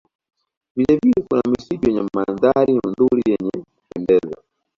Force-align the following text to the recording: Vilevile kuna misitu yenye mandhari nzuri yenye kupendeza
Vilevile 0.75 1.13
kuna 1.29 1.41
misitu 1.49 1.87
yenye 1.89 2.03
mandhari 2.15 2.73
nzuri 2.87 3.21
yenye 3.31 3.51
kupendeza 3.75 4.35